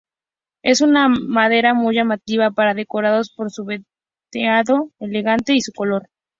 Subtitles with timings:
[0.63, 6.09] Es una madera muy llamativa para decorados por su veteado elegante y su color.